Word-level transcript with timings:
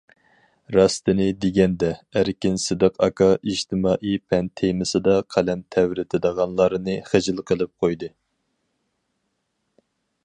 راستىنى 0.75 1.25
دېگەندە، 1.43 1.89
ئەركىن 2.21 2.57
سىدىق 2.63 2.97
ئاكا 3.07 3.27
ئىجتىمائىي 3.51 4.17
پەن 4.33 4.49
تېمىسىدا 4.63 5.15
قەلەم 5.37 5.63
تەۋرىتىدىغانلارنى 5.77 6.97
خىجىل 7.13 7.45
قىلىپ 7.53 7.75
قويدى. 7.85 8.11